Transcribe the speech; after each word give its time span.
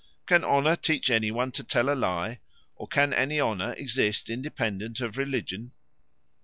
Can 0.25 0.43
honour 0.43 0.77
teach 0.77 1.11
any 1.11 1.29
one 1.29 1.51
to 1.51 1.63
tell 1.63 1.87
a 1.87 1.93
lie, 1.93 2.39
or 2.75 2.87
can 2.87 3.13
any 3.13 3.39
honour 3.39 3.73
exist 3.73 4.31
independent 4.31 4.99
of 4.99 5.15
religion?" 5.15 5.73